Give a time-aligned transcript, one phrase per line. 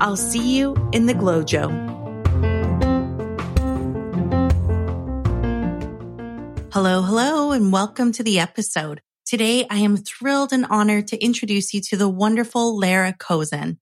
[0.00, 1.68] I'll see you in the GlowJo.
[6.72, 9.02] Hello, hello, and welcome to the episode.
[9.26, 13.76] Today, I am thrilled and honored to introduce you to the wonderful Lara Kozan.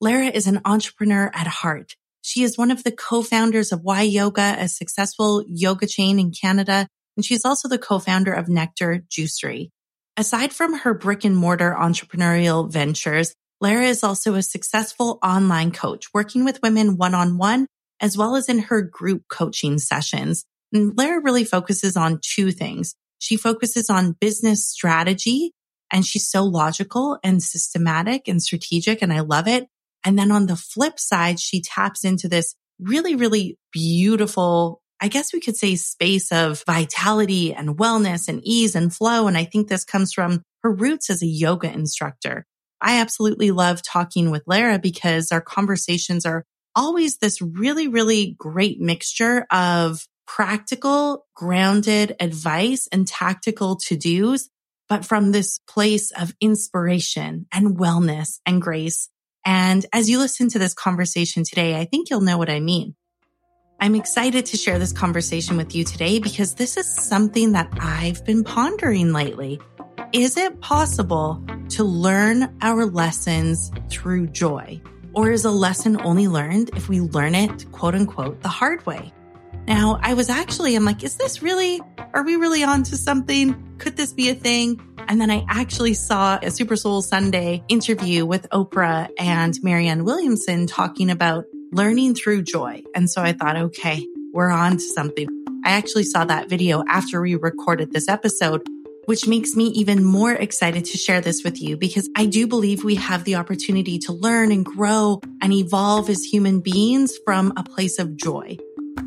[0.00, 1.96] Lara is an entrepreneur at heart.
[2.22, 6.86] She is one of the co-founders of Y Yoga, a successful yoga chain in Canada,
[7.16, 9.70] and she's also the co-founder of Nectar Juicery.
[10.16, 13.34] Aside from her brick and mortar entrepreneurial ventures,
[13.64, 17.66] Lara is also a successful online coach working with women one on one,
[17.98, 20.44] as well as in her group coaching sessions.
[20.74, 22.94] And Lara really focuses on two things.
[23.20, 25.52] She focuses on business strategy
[25.90, 29.00] and she's so logical and systematic and strategic.
[29.00, 29.66] And I love it.
[30.04, 35.32] And then on the flip side, she taps into this really, really beautiful, I guess
[35.32, 39.26] we could say space of vitality and wellness and ease and flow.
[39.26, 42.44] And I think this comes from her roots as a yoga instructor.
[42.80, 46.44] I absolutely love talking with Lara because our conversations are
[46.76, 54.48] always this really, really great mixture of practical, grounded advice and tactical to dos,
[54.88, 59.08] but from this place of inspiration and wellness and grace.
[59.44, 62.94] And as you listen to this conversation today, I think you'll know what I mean.
[63.80, 68.24] I'm excited to share this conversation with you today because this is something that I've
[68.24, 69.60] been pondering lately.
[70.14, 74.80] Is it possible to learn our lessons through joy?
[75.12, 79.12] Or is a lesson only learned if we learn it, quote unquote, the hard way?
[79.66, 81.80] Now, I was actually, I'm like, is this really,
[82.12, 83.76] are we really onto something?
[83.78, 84.80] Could this be a thing?
[85.08, 90.68] And then I actually saw a Super Soul Sunday interview with Oprah and Marianne Williamson
[90.68, 92.84] talking about learning through joy.
[92.94, 95.26] And so I thought, okay, we're on to something.
[95.64, 98.62] I actually saw that video after we recorded this episode
[99.06, 102.84] which makes me even more excited to share this with you because I do believe
[102.84, 107.62] we have the opportunity to learn and grow and evolve as human beings from a
[107.62, 108.56] place of joy.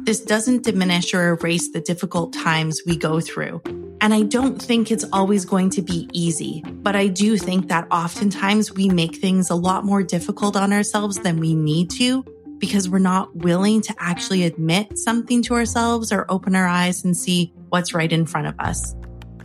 [0.03, 3.61] This doesn't diminish or erase the difficult times we go through.
[3.99, 7.87] And I don't think it's always going to be easy, but I do think that
[7.91, 12.23] oftentimes we make things a lot more difficult on ourselves than we need to
[12.59, 17.17] because we're not willing to actually admit something to ourselves or open our eyes and
[17.17, 18.95] see what's right in front of us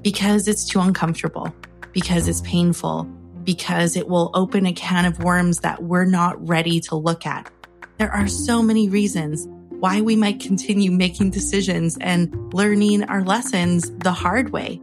[0.02, 1.54] because it's too uncomfortable,
[1.92, 3.04] because it's painful,
[3.44, 7.50] because it will open a can of worms that we're not ready to look at.
[7.98, 13.90] There are so many reasons why we might continue making decisions and learning our lessons
[13.98, 14.80] the hard way.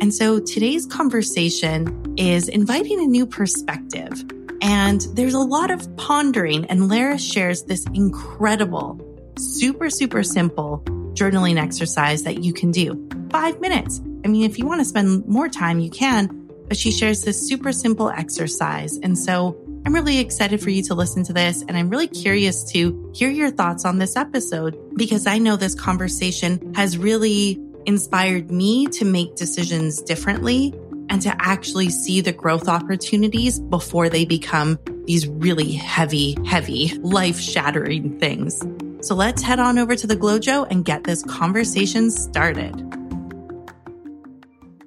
[0.00, 4.24] And so today's conversation is inviting a new perspective.
[4.62, 9.00] And there's a lot of pondering, and Lara shares this incredible,
[9.38, 13.08] super, super simple journaling exercise that you can do.
[13.30, 14.00] Five minutes.
[14.24, 17.46] I mean, if you want to spend more time, you can, but she shares this
[17.46, 18.96] super simple exercise.
[18.98, 19.56] And so
[19.86, 21.62] I'm really excited for you to listen to this.
[21.66, 25.74] And I'm really curious to hear your thoughts on this episode because I know this
[25.74, 30.74] conversation has really inspired me to make decisions differently
[31.08, 37.40] and to actually see the growth opportunities before they become these really heavy, heavy, life
[37.40, 38.62] shattering things.
[39.00, 42.97] So let's head on over to the GlowJo and get this conversation started.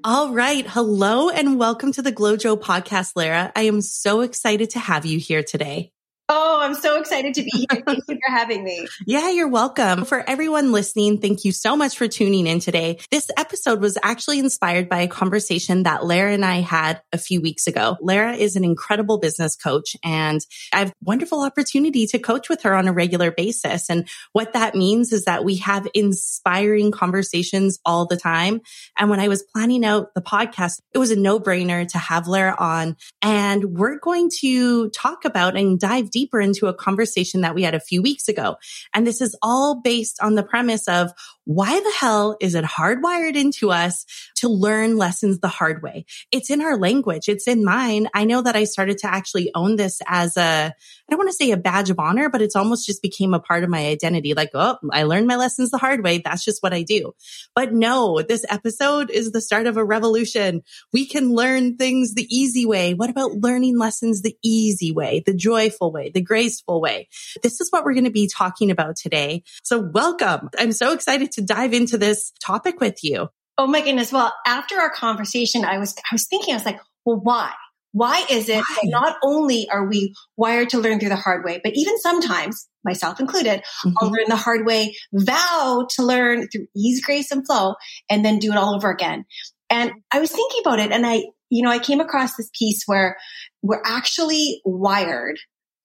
[0.04, 0.66] All right.
[0.68, 3.52] Hello and welcome to the GlowJo podcast, Lara.
[3.56, 5.92] I am so excited to have you here today.
[6.34, 7.82] Oh, I'm so excited to be here.
[7.86, 8.88] Thank you for having me.
[9.06, 10.06] Yeah, you're welcome.
[10.06, 13.00] For everyone listening, thank you so much for tuning in today.
[13.12, 17.42] This episode was actually inspired by a conversation that Lara and I had a few
[17.42, 17.98] weeks ago.
[18.00, 20.40] Lara is an incredible business coach and
[20.74, 23.90] I have wonderful opportunity to coach with her on a regular basis.
[23.90, 28.62] And what that means is that we have inspiring conversations all the time.
[28.98, 32.28] And when I was planning out the podcast, it was a no brainer to have
[32.28, 37.42] Lara on and we're going to talk about and dive deep deeper into a conversation
[37.42, 38.56] that we had a few weeks ago.
[38.94, 41.12] And this is all based on the premise of
[41.46, 44.06] why the hell is it hardwired into us
[44.38, 46.06] to learn lessons the hard way?
[46.32, 47.28] It's in our language.
[47.28, 48.08] It's in mine.
[48.14, 50.74] I know that I started to actually own this as a, I
[51.10, 53.64] don't want to say a badge of honor, but it's almost just became a part
[53.64, 54.34] of my identity.
[54.34, 56.20] Like, oh, I learned my lessons the hard way.
[56.20, 57.14] That's just what I do.
[57.56, 60.62] But no, this episode is the start of a revolution.
[60.94, 62.94] We can learn things the easy way.
[62.94, 67.10] What about learning lessons the easy way, the joyful way, the graceful way?
[67.42, 69.44] This is what we're going to be talking about today.
[69.64, 70.50] So welcome.
[70.58, 73.30] I'm so excited to dive into this topic with you.
[73.58, 74.12] Oh my goodness.
[74.12, 77.52] Well, after our conversation, I was, I was thinking, I was like, well, why?
[77.94, 78.78] Why is it why?
[78.82, 82.68] that not only are we wired to learn through the hard way, but even sometimes,
[82.84, 83.92] myself included, mm-hmm.
[84.00, 87.76] I'll learn the hard way, vow to learn through ease, grace, and flow,
[88.10, 89.26] and then do it all over again.
[89.70, 92.84] And I was thinking about it and I, you know, I came across this piece
[92.86, 93.18] where
[93.62, 95.38] we're actually wired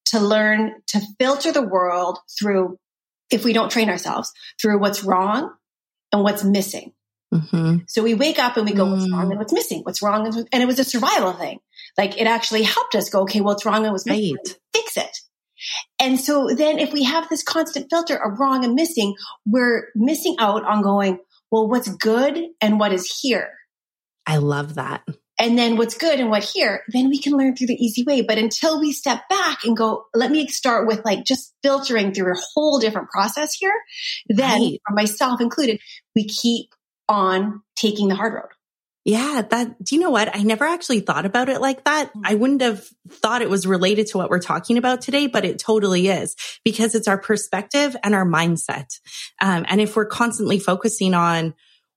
[0.06, 2.78] to learn to filter the world through,
[3.30, 5.52] if we don't train ourselves, through what's wrong
[6.12, 6.92] and what's missing.
[7.34, 7.78] Mm-hmm.
[7.88, 9.80] So we wake up and we go, what's wrong and what's missing?
[9.82, 10.26] What's wrong?
[10.52, 11.58] And it was a survival thing.
[11.98, 14.36] Like it actually helped us go, okay, what's wrong and what's missing?
[14.36, 14.58] Right.
[14.72, 15.18] Fix it.
[15.98, 19.14] And so then if we have this constant filter of wrong and missing,
[19.44, 21.18] we're missing out on going,
[21.50, 23.50] well, what's good and what is here?
[24.26, 25.02] I love that
[25.38, 28.22] and then what's good and what here, then we can learn through the easy way.
[28.22, 32.32] But until we step back and go, let me start with like just filtering through
[32.32, 33.74] a whole different process here,
[34.28, 34.80] then right.
[34.86, 35.80] for myself included,
[36.14, 36.70] we keep
[37.08, 38.50] on taking the hard road.
[39.04, 40.34] Yeah, that, do you know what?
[40.34, 42.10] I never actually thought about it like that.
[42.24, 45.60] I wouldn't have thought it was related to what we're talking about today, but it
[45.60, 46.34] totally is
[46.64, 48.98] because it's our perspective and our mindset.
[49.40, 51.54] Um, and if we're constantly focusing on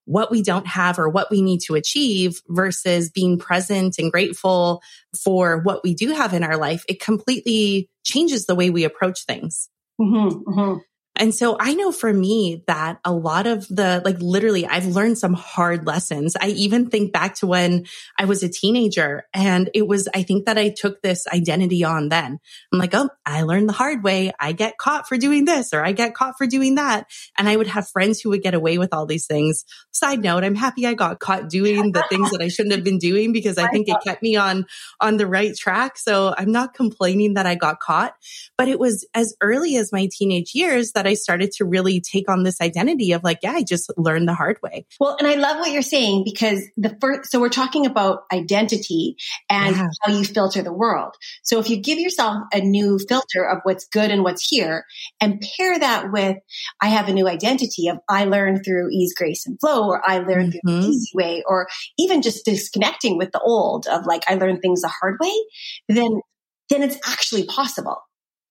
[0.10, 4.82] what we don't have or what we need to achieve versus being present and grateful
[5.24, 9.24] for what we do have in our life, it completely changes the way we approach
[9.28, 9.70] things.
[10.02, 10.80] Mm-hmm, mm-hmm.
[11.20, 15.18] And so I know for me that a lot of the, like literally, I've learned
[15.18, 16.38] some hard lessons.
[16.40, 17.88] I even think back to when
[18.18, 22.08] I was a teenager and it was, I think that I took this identity on
[22.08, 22.40] then.
[22.72, 24.32] I'm like, oh, I learned the hard way.
[24.40, 27.08] I get caught for doing this or I get caught for doing that.
[27.38, 29.66] And I would have friends who would get away with all these things.
[29.92, 32.98] Side note, I'm happy I got caught doing the things that I shouldn't have been
[32.98, 34.66] doing because I think it kept me on,
[35.02, 35.98] on the right track.
[35.98, 38.14] So I'm not complaining that I got caught,
[38.58, 42.30] but it was as early as my teenage years that I started to really take
[42.30, 44.86] on this identity of like, yeah, I just learned the hard way.
[45.00, 49.16] Well, and I love what you're saying because the first, so we're talking about identity
[49.50, 49.88] and yeah.
[50.04, 51.16] how you filter the world.
[51.44, 54.86] So if you give yourself a new filter of what's good and what's here
[55.20, 56.38] and pair that with,
[56.82, 60.20] I have a new identity of I learned through ease, grace and flow, or I
[60.20, 60.70] learned mm-hmm.
[60.70, 61.68] through the easy way, or
[61.98, 65.34] even just disconnecting with the old of like, I learned things the hard way,
[65.88, 66.22] then,
[66.70, 67.98] then it's actually possible.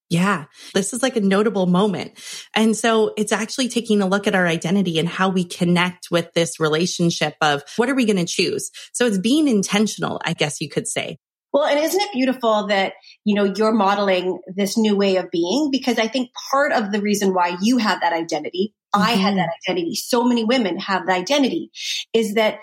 [0.09, 2.13] Yeah, this is like a notable moment.
[2.55, 6.33] And so it's actually taking a look at our identity and how we connect with
[6.33, 8.71] this relationship of what are we going to choose?
[8.91, 11.17] So it's being intentional, I guess you could say.
[11.53, 15.69] Well, and isn't it beautiful that, you know, you're modeling this new way of being?
[15.71, 19.03] Because I think part of the reason why you have that identity, mm-hmm.
[19.03, 21.71] I had that identity, so many women have the identity
[22.13, 22.59] is that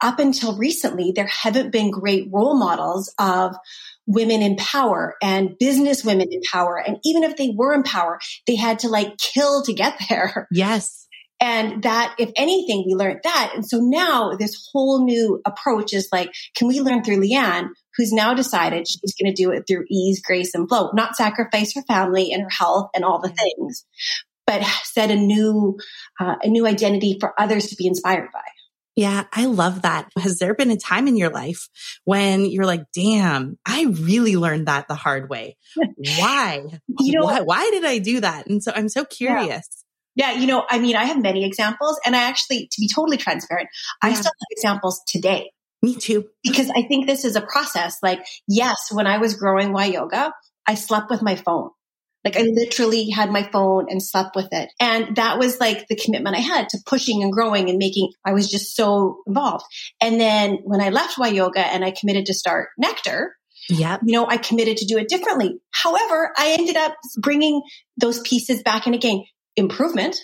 [0.00, 3.56] up until recently, there haven't been great role models of
[4.06, 6.76] women in power and business women in power.
[6.76, 10.48] And even if they were in power, they had to like kill to get there.
[10.56, 11.06] Yes.
[11.38, 13.52] And that, if anything, we learned that.
[13.54, 18.12] And so now this whole new approach is like, can we learn through Leanne, who's
[18.12, 21.82] now decided she's going to do it through ease, grace, and flow, not sacrifice her
[21.82, 23.84] family and her health and all the things,
[24.46, 25.78] but set a new,
[26.18, 28.40] uh, a new identity for others to be inspired by.
[28.96, 30.08] Yeah, I love that.
[30.18, 31.68] Has there been a time in your life
[32.04, 35.58] when you're like, damn, I really learned that the hard way?
[36.18, 36.64] Why?
[37.00, 38.46] you know, why, why did I do that?
[38.46, 39.84] And so I'm so curious.
[40.14, 40.32] Yeah.
[40.32, 40.40] yeah.
[40.40, 43.68] you know, I mean, I have many examples and I actually, to be totally transparent,
[44.02, 44.10] yeah.
[44.10, 45.52] I still have examples today.
[45.82, 46.28] Me too.
[46.42, 47.98] Because I think this is a process.
[48.02, 50.32] Like, yes, when I was growing Y Yoga,
[50.66, 51.68] I slept with my phone.
[52.26, 54.68] Like I literally had my phone and slept with it.
[54.80, 58.32] And that was like the commitment I had to pushing and growing and making, I
[58.32, 59.64] was just so involved.
[60.00, 63.36] And then when I left Y Yoga and I committed to start Nectar,
[63.68, 63.98] yeah.
[64.02, 65.60] You know, I committed to do it differently.
[65.72, 67.62] However, I ended up bringing
[67.96, 69.24] those pieces back in again.
[69.56, 70.16] Improvement,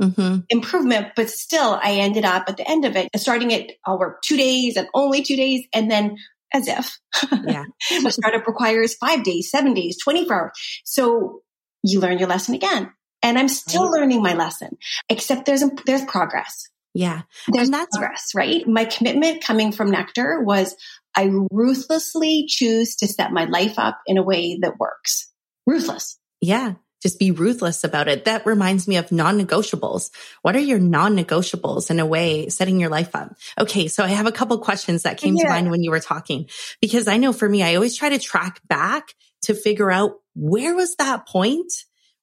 [0.00, 0.42] Mm-hmm.
[0.48, 3.72] improvement, but still I ended up at the end of it starting it.
[3.84, 5.66] I'll work two days and only two days.
[5.74, 6.18] And then
[6.52, 6.98] as if.
[7.46, 7.64] Yeah.
[8.06, 10.52] a startup requires five days, seven days, 24 hours.
[10.84, 11.40] So
[11.82, 12.92] you learn your lesson again.
[13.22, 14.00] And I'm still right.
[14.00, 14.78] learning my lesson,
[15.08, 16.68] except there's, there's progress.
[16.94, 17.22] Yeah.
[17.48, 18.66] There's that's progress, right?
[18.66, 20.76] My commitment coming from Nectar was
[21.16, 25.32] I ruthlessly choose to set my life up in a way that works.
[25.66, 26.18] Ruthless.
[26.40, 26.74] Yeah.
[27.02, 28.24] Just be ruthless about it.
[28.24, 30.10] That reminds me of non-negotiables.
[30.42, 33.36] What are your non-negotiables in a way setting your life up?
[33.58, 33.88] Okay.
[33.88, 35.44] So I have a couple questions that came yeah.
[35.44, 36.48] to mind when you were talking
[36.80, 40.74] because I know for me, I always try to track back to figure out where
[40.74, 41.72] was that point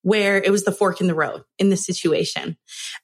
[0.01, 2.58] where it was the fork in the road in the situation.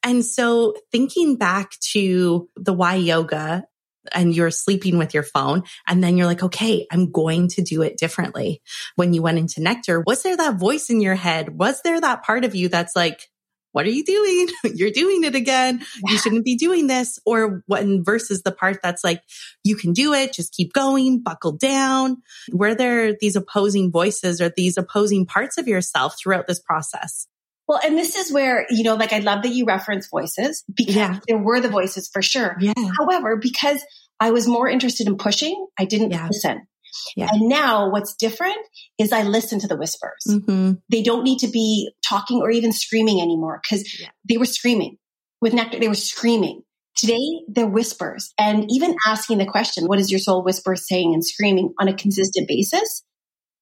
[0.03, 3.65] And so thinking back to the Y Yoga
[4.11, 5.63] and you're sleeping with your phone.
[5.87, 8.61] And then you're like, okay, I'm going to do it differently.
[8.95, 11.57] When you went into Nectar, was there that voice in your head?
[11.57, 13.27] Was there that part of you that's like,
[13.71, 14.49] what are you doing?
[14.75, 15.79] You're doing it again.
[15.79, 16.11] Yeah.
[16.11, 17.19] You shouldn't be doing this.
[17.25, 19.21] Or when versus the part that's like,
[19.63, 20.33] you can do it.
[20.33, 22.17] Just keep going, buckle down.
[22.51, 27.27] Were there these opposing voices or these opposing parts of yourself throughout this process?
[27.71, 30.93] Well, and this is where, you know, like I love that you reference voices because
[30.93, 31.19] yeah.
[31.25, 32.57] there were the voices for sure.
[32.59, 32.73] Yeah.
[32.99, 33.81] However, because
[34.19, 36.27] I was more interested in pushing, I didn't yeah.
[36.27, 36.67] listen.
[37.15, 37.29] Yeah.
[37.31, 38.57] And now what's different
[38.99, 40.21] is I listen to the whispers.
[40.27, 40.73] Mm-hmm.
[40.89, 44.09] They don't need to be talking or even screaming anymore because yeah.
[44.27, 44.97] they were screaming
[45.39, 45.79] with nectar.
[45.79, 46.63] They were screaming.
[46.97, 51.25] Today they're whispers and even asking the question, what is your soul whisper saying and
[51.25, 53.05] screaming on a consistent basis?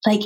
[0.03, 0.23] Like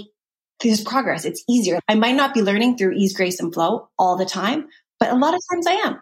[0.63, 1.25] there's progress.
[1.25, 1.79] It's easier.
[1.87, 4.67] I might not be learning through ease, grace, and flow all the time,
[4.99, 6.01] but a lot of times I am.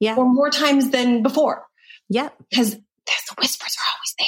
[0.00, 0.16] Yeah.
[0.16, 1.64] Or more times than before.
[2.08, 2.30] Yeah.
[2.50, 4.26] Because the whispers are always there.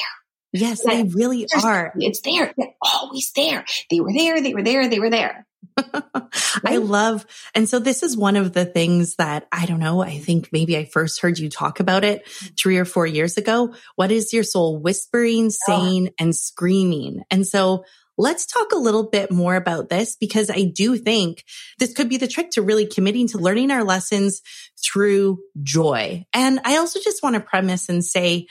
[0.52, 1.92] Yes, they really are.
[1.96, 2.52] It's there.
[2.56, 3.64] They're always there.
[3.88, 4.42] They were there.
[4.42, 4.88] They were there.
[4.88, 5.46] They were there.
[6.64, 10.02] I love, and so this is one of the things that I don't know.
[10.02, 12.26] I think maybe I first heard you talk about it
[12.58, 13.74] three or four years ago.
[13.94, 15.56] What is your soul whispering, oh.
[15.66, 16.14] saying, oh.
[16.18, 17.22] and screaming?
[17.30, 17.84] And so
[18.20, 21.42] Let's talk a little bit more about this because I do think
[21.78, 24.42] this could be the trick to really committing to learning our lessons
[24.84, 26.26] through joy.
[26.34, 28.46] And I also just want to premise and say,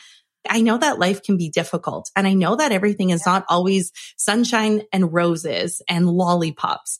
[0.49, 3.91] I know that life can be difficult and I know that everything is not always
[4.17, 6.97] sunshine and roses and lollipops.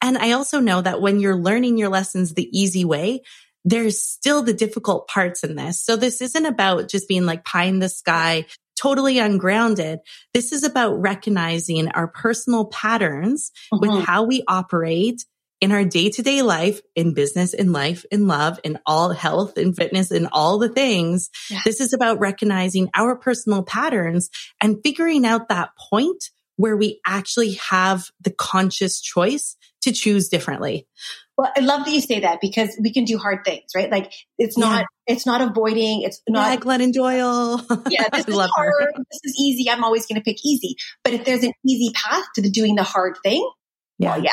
[0.00, 3.20] And I also know that when you're learning your lessons the easy way,
[3.66, 5.82] there's still the difficult parts in this.
[5.82, 8.46] So this isn't about just being like pie in the sky,
[8.76, 10.00] totally ungrounded.
[10.34, 13.80] This is about recognizing our personal patterns mm-hmm.
[13.80, 15.24] with how we operate
[15.60, 19.56] in our day to day life, in business, in life, in love, in all health
[19.56, 21.30] and fitness, in all the things.
[21.50, 21.60] Yeah.
[21.64, 24.30] This is about recognizing our personal patterns
[24.60, 30.86] and figuring out that point where we actually have the conscious choice to choose differently.
[31.36, 33.90] Well, I love that you say that because we can do hard things, right?
[33.90, 35.14] Like it's not, yeah.
[35.14, 36.02] it's not avoiding.
[36.02, 37.60] It's not yeah, Glennon Doyle.
[37.90, 38.72] yeah, this is hard.
[38.80, 38.92] Her.
[38.96, 39.70] This is easy.
[39.70, 40.76] I'm always going to pick easy.
[41.04, 43.46] But if there's an easy path to the doing the hard thing,
[43.98, 44.12] yeah.
[44.12, 44.30] well, yeah.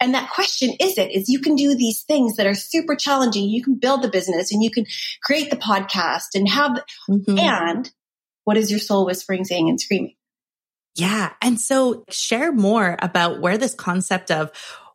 [0.00, 3.48] And that question is it, is you can do these things that are super challenging.
[3.48, 4.86] You can build the business and you can
[5.22, 7.38] create the podcast and have, mm-hmm.
[7.38, 7.90] and
[8.44, 10.14] what is your soul whispering, saying and screaming?
[10.96, 11.32] Yeah.
[11.42, 14.50] And so share more about where this concept of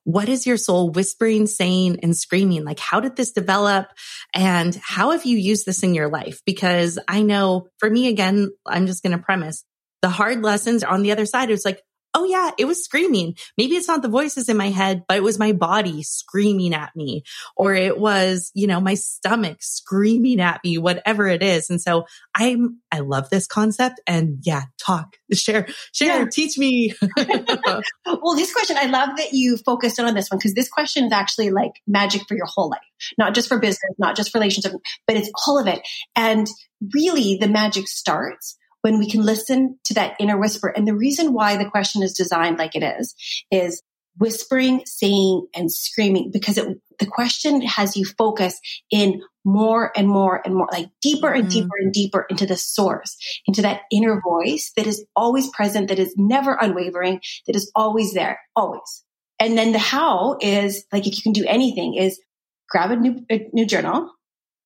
[0.05, 2.63] what is your soul whispering, saying, and screaming?
[2.63, 3.87] Like, how did this develop?
[4.33, 6.41] And how have you used this in your life?
[6.45, 9.65] Because I know for me, again, I'm just going to premise
[10.01, 11.49] the hard lessons on the other side.
[11.49, 11.81] It's like,
[12.15, 13.35] oh yeah, it was screaming.
[13.57, 16.95] Maybe it's not the voices in my head, but it was my body screaming at
[16.95, 17.23] me
[17.57, 21.69] or it was, you know, my stomach screaming at me, whatever it is.
[21.69, 26.29] And so I'm, I love this concept and yeah, talk, share, share, yeah.
[26.31, 26.93] teach me.
[27.17, 31.11] well, this question, I love that you focused on this one because this question is
[31.11, 32.79] actually like magic for your whole life,
[33.17, 35.85] not just for business, not just for relationships, but it's all of it.
[36.15, 36.47] And
[36.93, 40.67] really the magic starts when we can listen to that inner whisper.
[40.67, 43.15] And the reason why the question is designed like it is,
[43.49, 43.81] is
[44.19, 48.59] whispering, saying, and screaming because it, the question has you focus
[48.91, 51.61] in more and more and more, like deeper and mm-hmm.
[51.61, 55.97] deeper and deeper into the source, into that inner voice that is always present, that
[55.97, 59.03] is never unwavering, that is always there, always.
[59.39, 62.21] And then the how is like, if you can do anything is
[62.69, 64.11] grab a new, a new journal.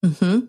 [0.06, 0.40] Mm-hmm.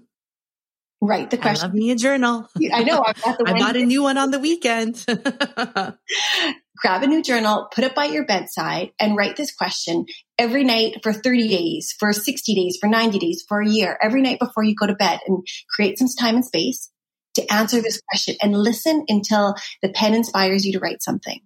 [1.02, 1.64] Write the question.
[1.64, 2.46] I love me a journal.
[2.72, 3.02] I know.
[3.06, 5.02] I've got the I bought a new one on the weekend.
[6.76, 10.06] Grab a new journal, put it by your bedside, and write this question
[10.38, 14.22] every night for 30 days, for 60 days, for 90 days, for a year, every
[14.22, 16.90] night before you go to bed, and create some time and space
[17.34, 21.40] to answer this question and listen until the pen inspires you to write something.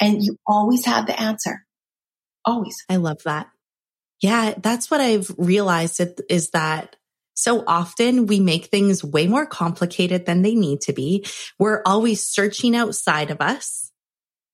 [0.00, 1.66] And you always have the answer.
[2.44, 2.84] Always.
[2.88, 3.48] I love that.
[4.20, 6.96] Yeah, that's what I've realized is that
[7.34, 11.26] so often we make things way more complicated than they need to be.
[11.58, 13.90] We're always searching outside of us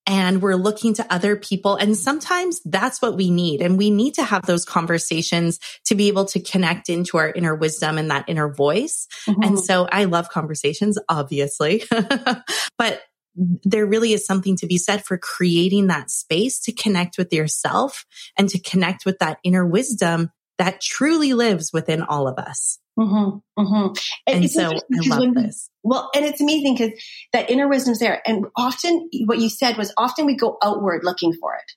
[0.06, 1.76] and we're looking to other people.
[1.76, 3.60] And sometimes that's what we need.
[3.60, 7.54] And we need to have those conversations to be able to connect into our inner
[7.54, 9.08] wisdom and that inner voice.
[9.26, 9.42] Mm-hmm.
[9.42, 11.82] And so I love conversations, obviously,
[12.78, 13.02] but
[13.36, 18.06] there really is something to be said for creating that space to connect with yourself
[18.38, 22.78] and to connect with that inner wisdom that truly lives within all of us.
[22.98, 23.92] Mm-hmm, mm-hmm.
[24.26, 25.70] And, and so I love this.
[25.82, 26.92] Well, and it's amazing because
[27.32, 28.22] that inner wisdom's there.
[28.26, 31.72] And often what you said was often we go outward looking for it.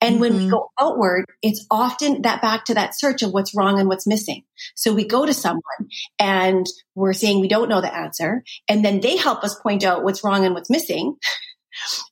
[0.00, 0.20] And mm-hmm.
[0.20, 0.50] when we mm-hmm.
[0.50, 4.42] go outward, it's often that back to that search of what's wrong and what's missing.
[4.74, 5.62] So we go to someone
[6.18, 8.42] and we're saying we don't know the answer.
[8.68, 11.16] And then they help us point out what's wrong and what's missing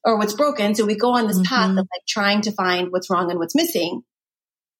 [0.04, 0.74] or what's broken.
[0.74, 1.54] So we go on this mm-hmm.
[1.54, 4.02] path of like trying to find what's wrong and what's missing.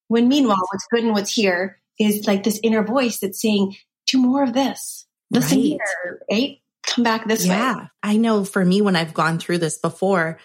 [0.08, 4.18] When meanwhile, what's good and what's here is like this inner voice that's saying, do
[4.18, 5.06] more of this.
[5.30, 5.66] Listen right.
[5.66, 6.58] here, right?
[6.84, 7.52] Come back this yeah.
[7.52, 7.80] way.
[7.80, 7.86] Yeah.
[8.02, 10.38] I know for me, when I've gone through this before,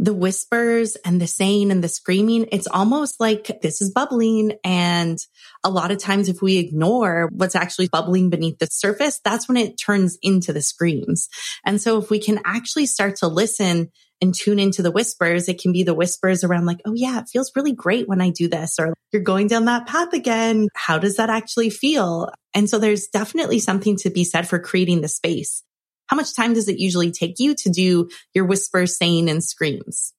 [0.00, 4.54] the whispers and the saying and the screaming, it's almost like this is bubbling.
[4.64, 5.18] And
[5.62, 9.58] a lot of times, if we ignore what's actually bubbling beneath the surface, that's when
[9.58, 11.28] it turns into the screams.
[11.66, 13.90] And so if we can actually start to listen
[14.22, 17.28] and tune into the whispers, it can be the whispers around like, Oh yeah, it
[17.30, 20.68] feels really great when I do this, or you're going down that path again.
[20.74, 22.30] How does that actually feel?
[22.54, 25.62] And so there's definitely something to be said for creating the space
[26.10, 30.12] how much time does it usually take you to do your whispers, saying, and screams?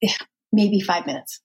[0.00, 0.16] Yeah,
[0.50, 1.42] maybe five minutes.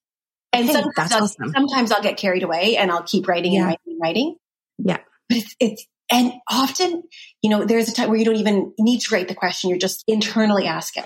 [0.54, 1.52] And sometimes, I'll, awesome.
[1.54, 3.60] sometimes I'll get carried away and I'll keep writing yeah.
[3.60, 4.36] and writing and writing.
[4.78, 4.98] Yeah.
[5.28, 7.04] But it's, it's, and often,
[7.42, 9.70] you know, there's a time where you don't even need to write the question.
[9.70, 11.04] You're just internally asking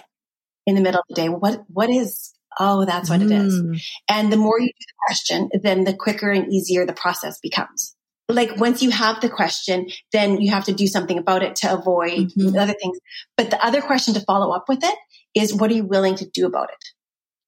[0.67, 3.25] in the middle of the day, what, what is, oh, that's what mm.
[3.25, 3.59] it is.
[3.59, 3.81] Mm.
[4.07, 7.95] And the more you do the question, then the quicker and easier the process becomes
[8.33, 11.73] like once you have the question, then you have to do something about it to
[11.73, 12.57] avoid mm-hmm.
[12.57, 12.99] other things.
[13.37, 14.95] But the other question to follow up with it
[15.35, 16.85] is what are you willing to do about it?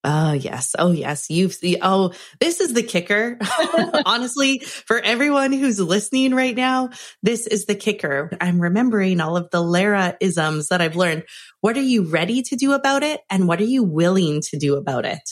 [0.07, 0.75] Oh, yes.
[0.77, 1.31] Oh, yes.
[1.31, 3.39] You've the, oh, this is the kicker.
[4.05, 6.91] Honestly, for everyone who's listening right now,
[7.23, 8.29] this is the kicker.
[8.39, 11.23] I'm remembering all of the Lara isms that I've learned.
[11.61, 13.21] What are you ready to do about it?
[13.31, 15.27] And what are you willing to do about it?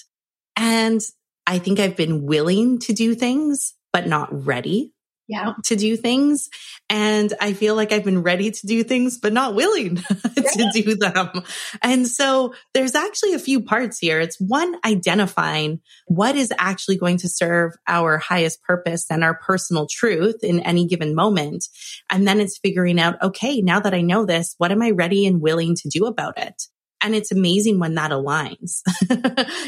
[0.56, 1.02] And
[1.46, 4.92] I think I've been willing to do things, but not ready
[5.28, 5.54] yeah.
[5.66, 6.50] to do things.
[6.90, 9.96] And I feel like I've been ready to do things, but not willing
[10.36, 11.44] to do them.
[11.82, 14.20] And so there's actually a few parts here.
[14.20, 19.88] It's one, identifying what is actually going to serve our highest purpose and our personal
[19.90, 21.68] truth in any given moment.
[22.10, 25.26] And then it's figuring out, okay, now that I know this, what am I ready
[25.26, 26.64] and willing to do about it?
[27.04, 28.82] And it's amazing when that aligns.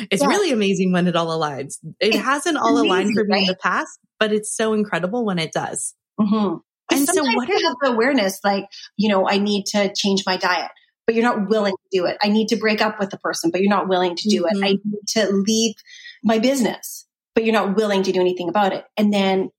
[0.10, 0.28] it's yeah.
[0.28, 1.78] really amazing when it all aligns.
[2.00, 3.42] It it's hasn't all amazing, aligned for me right?
[3.42, 5.94] in the past, but it's so incredible when it does.
[6.20, 6.58] Mm-hmm.
[6.92, 10.38] And so what you have the awareness, like, you know, I need to change my
[10.38, 10.72] diet,
[11.06, 12.18] but you're not willing to do it.
[12.22, 14.64] I need to break up with the person, but you're not willing to do mm-hmm.
[14.64, 14.68] it.
[14.68, 14.90] I mm-hmm.
[14.90, 15.76] need to leave
[16.24, 18.86] my business, but you're not willing to do anything about it.
[18.98, 19.50] And then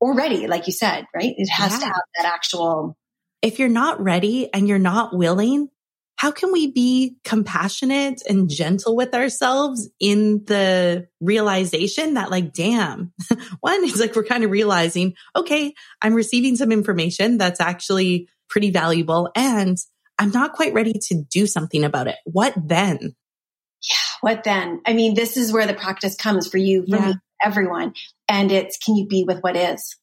[0.00, 1.34] already, like you said, right?
[1.36, 1.78] It has yeah.
[1.78, 2.96] to have that actual.
[3.42, 5.68] If you're not ready and you're not willing,
[6.16, 13.12] how can we be compassionate and gentle with ourselves in the realization that like, damn,
[13.60, 18.70] one is like, we're kind of realizing, okay, I'm receiving some information that's actually pretty
[18.70, 19.76] valuable and
[20.18, 22.16] I'm not quite ready to do something about it.
[22.24, 23.14] What then?
[23.82, 23.96] Yeah.
[24.22, 24.80] What then?
[24.86, 27.08] I mean, this is where the practice comes for you, for yeah.
[27.08, 27.92] me, everyone.
[28.26, 29.96] And it's, can you be with what is?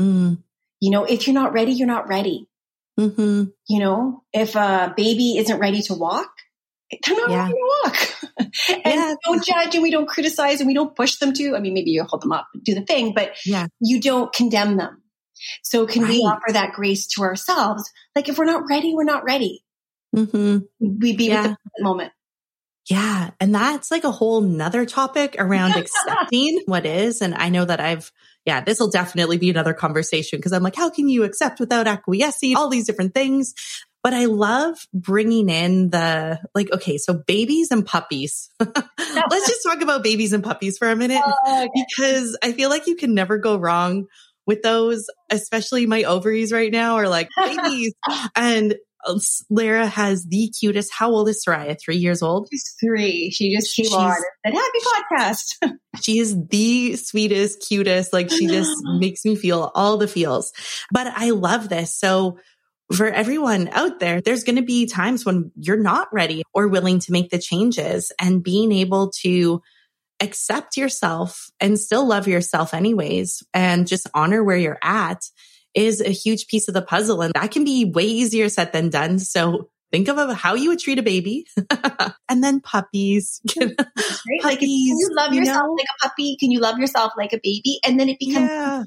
[0.00, 0.42] Mm.
[0.80, 2.48] You know, if you're not ready, you're not ready.
[2.98, 3.44] Mm-hmm.
[3.68, 6.30] You know, if a baby isn't ready to walk,
[6.90, 7.42] they're not yeah.
[7.42, 7.96] ready to walk.
[8.38, 8.50] and
[8.84, 9.10] yeah.
[9.10, 11.56] we don't judge and we don't criticize and we don't push them to.
[11.56, 13.66] I mean, maybe you hold them up and do the thing, but yeah.
[13.80, 15.02] you don't condemn them.
[15.62, 16.10] So can right.
[16.10, 17.90] we offer that grace to ourselves?
[18.14, 19.64] Like if we're not ready, we're not ready.
[20.14, 20.58] Mm-hmm.
[20.80, 21.48] We be yeah.
[21.48, 22.12] with the moment.
[22.88, 23.30] Yeah.
[23.40, 27.22] And that's like a whole nother topic around accepting what is.
[27.22, 28.12] And I know that I've
[28.44, 31.86] yeah, this will definitely be another conversation because I'm like, how can you accept without
[31.86, 32.56] acquiescing?
[32.56, 33.54] All these different things.
[34.02, 38.50] But I love bringing in the like, okay, so babies and puppies.
[38.60, 41.84] Let's just talk about babies and puppies for a minute oh, okay.
[41.88, 44.06] because I feel like you can never go wrong
[44.44, 47.94] with those, especially my ovaries right now are like babies.
[48.36, 48.74] and
[49.50, 50.92] Lara has the cutest.
[50.92, 51.78] How old is Soraya?
[51.80, 52.48] Three years old.
[52.50, 53.30] She's three.
[53.30, 54.78] She just came She's, on and said, "Happy
[55.18, 58.12] podcast." she is the sweetest, cutest.
[58.12, 60.52] Like she just makes me feel all the feels.
[60.90, 61.98] But I love this.
[61.98, 62.38] So
[62.92, 66.98] for everyone out there, there's going to be times when you're not ready or willing
[67.00, 69.62] to make the changes, and being able to
[70.20, 75.24] accept yourself and still love yourself anyways, and just honor where you're at
[75.74, 77.22] is a huge piece of the puzzle.
[77.22, 79.18] And that can be way easier said than done.
[79.18, 81.46] So think of how you would treat a baby
[82.28, 83.40] and then puppies.
[83.48, 83.76] puppies
[84.42, 85.74] like, can you love yourself you know?
[85.74, 86.36] like a puppy?
[86.38, 87.78] Can you love yourself like a baby?
[87.86, 88.82] And then it becomes, yeah.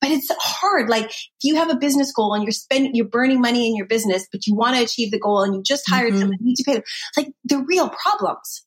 [0.00, 0.88] But it's hard.
[0.88, 3.86] Like if you have a business goal and you're spending, you're burning money in your
[3.86, 6.20] business, but you want to achieve the goal and you just hired mm-hmm.
[6.20, 6.82] someone, you need to pay them.
[7.16, 8.64] Like they're real problems.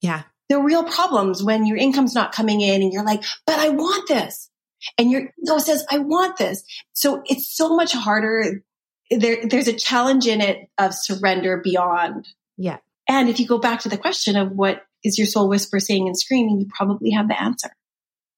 [0.00, 0.22] Yeah.
[0.48, 4.08] They're real problems when your income's not coming in and you're like, but I want
[4.08, 4.47] this.
[4.96, 6.64] And your ego says, I want this.
[6.92, 8.62] So it's so much harder.
[9.10, 12.28] There, there's a challenge in it of surrender beyond.
[12.56, 12.78] Yeah.
[13.08, 16.06] And if you go back to the question of what is your soul whisper saying
[16.06, 17.70] and screaming, you probably have the answer.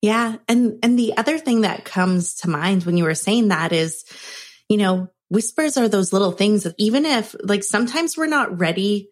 [0.02, 0.36] Yeah.
[0.48, 4.04] And, and the other thing that comes to mind when you were saying that is,
[4.68, 9.10] you know, whispers are those little things that even if like sometimes we're not ready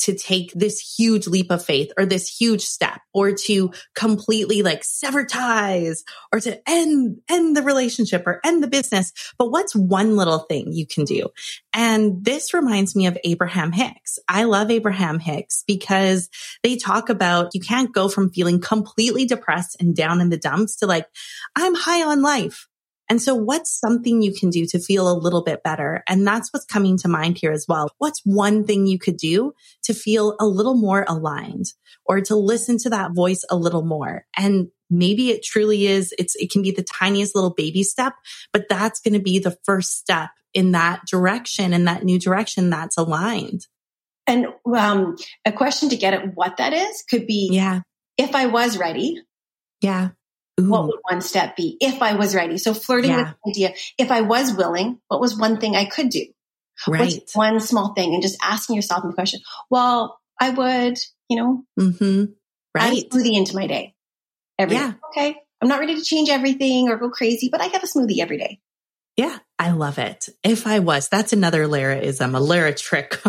[0.00, 4.82] to take this huge leap of faith or this huge step or to completely like
[4.84, 9.12] sever ties or to end, end the relationship or end the business.
[9.38, 11.28] But what's one little thing you can do?
[11.72, 14.18] And this reminds me of Abraham Hicks.
[14.28, 16.28] I love Abraham Hicks because
[16.62, 20.76] they talk about you can't go from feeling completely depressed and down in the dumps
[20.76, 21.06] to like,
[21.54, 22.66] I'm high on life.
[23.10, 26.04] And so what's something you can do to feel a little bit better?
[26.08, 27.90] And that's what's coming to mind here as well.
[27.98, 31.72] What's one thing you could do to feel a little more aligned
[32.06, 34.26] or to listen to that voice a little more?
[34.36, 38.14] And maybe it truly is, it's, it can be the tiniest little baby step,
[38.52, 42.70] but that's going to be the first step in that direction and that new direction
[42.70, 43.66] that's aligned.
[44.28, 47.80] And um, a question to get at what that is could be, yeah,
[48.16, 49.20] if I was ready,
[49.80, 50.10] yeah,
[50.60, 50.70] Ooh.
[50.70, 52.58] what would one step be if I was ready?
[52.58, 53.34] So flirting yeah.
[53.44, 56.26] with the idea, if I was willing, what was one thing I could do?
[56.88, 57.00] Right.
[57.00, 61.64] What's one small thing and just asking yourself the question, well, I would, you know,
[61.78, 62.32] mm-hmm.
[62.74, 63.04] right.
[63.04, 63.94] add smoothie into my day.
[64.58, 64.92] Every yeah.
[64.92, 64.96] Day.
[65.10, 65.36] Okay.
[65.60, 68.38] I'm not ready to change everything or go crazy, but I have a smoothie every
[68.38, 68.60] day.
[69.16, 70.30] Yeah, I love it.
[70.42, 73.20] If I was, that's another Laraism, a Lara trick.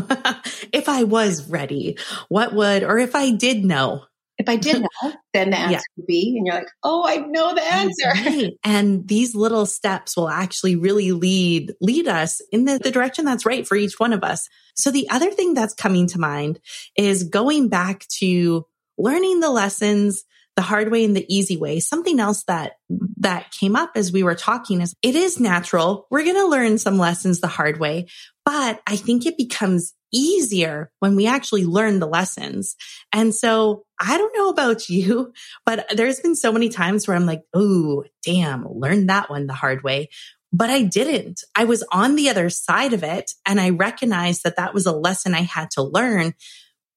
[0.71, 1.97] if I was ready,
[2.29, 4.05] what would, or if I did know,
[4.41, 5.81] if I did know, then the answer yeah.
[5.95, 8.07] would be, and you're like, oh, I know the answer.
[8.07, 8.53] Right.
[8.63, 13.45] And these little steps will actually really lead, lead us in the, the direction that's
[13.45, 14.49] right for each one of us.
[14.75, 16.59] So the other thing that's coming to mind
[16.97, 18.65] is going back to
[18.97, 20.23] learning the lessons
[20.55, 21.79] the hard way and the easy way.
[21.79, 22.73] Something else that,
[23.17, 26.07] that came up as we were talking is it is natural.
[26.09, 28.07] We're going to learn some lessons the hard way,
[28.43, 32.75] but I think it becomes easier when we actually learn the lessons.
[33.13, 35.33] And so I don't know about you,
[35.65, 39.53] but there's been so many times where I'm like, Oh, damn, learned that one the
[39.53, 40.09] hard way.
[40.53, 41.43] But I didn't.
[41.55, 44.91] I was on the other side of it and I recognized that that was a
[44.91, 46.33] lesson I had to learn.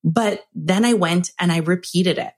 [0.03, 2.33] But then I went and I repeated it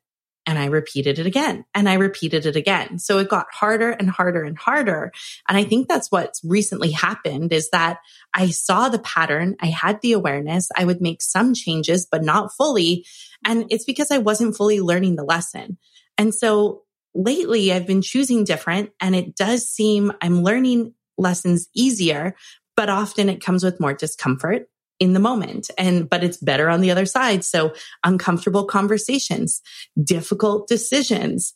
[0.47, 2.99] and I repeated it again and I repeated it again.
[2.99, 5.13] So it got harder and harder and harder.
[5.49, 7.99] And I think that's what's recently happened is that
[8.33, 9.57] I saw the pattern.
[9.61, 10.69] I had the awareness.
[10.77, 13.05] I would make some changes, but not fully.
[13.45, 15.79] And it's because I wasn't fully learning the lesson.
[16.17, 22.37] And so lately I've been choosing different and it does seem I'm learning lessons easier,
[22.77, 25.71] but often it comes with more discomfort in the moment.
[25.79, 27.45] And, but it's better on the other side.
[27.45, 29.61] So uncomfortable conversations,
[30.03, 31.55] difficult decisions,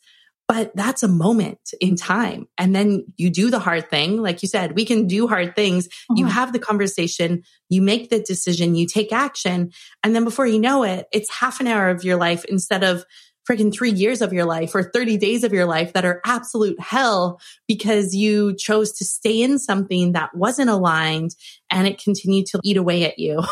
[0.51, 2.45] but that's a moment in time.
[2.57, 4.21] And then you do the hard thing.
[4.21, 5.87] Like you said, we can do hard things.
[6.13, 6.33] You uh-huh.
[6.33, 9.71] have the conversation, you make the decision, you take action.
[10.03, 13.05] And then before you know it, it's half an hour of your life instead of
[13.51, 16.79] freaking three years of your life or 30 days of your life that are absolute
[16.79, 21.31] hell because you chose to stay in something that wasn't aligned
[21.69, 23.43] and it continued to eat away at you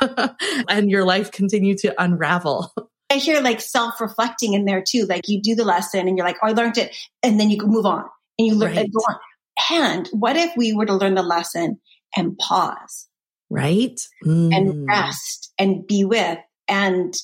[0.68, 2.72] and your life continued to unravel.
[3.10, 5.06] I hear like self reflecting in there too.
[5.06, 6.94] Like you do the lesson and you're like, oh, I learned it.
[7.22, 8.04] And then you can move on
[8.38, 8.84] and you learn right.
[8.84, 9.16] and go on.
[9.70, 11.80] And what if we were to learn the lesson
[12.16, 13.08] and pause?
[13.50, 13.98] Right.
[14.24, 14.54] Mm.
[14.54, 17.14] And rest and be with and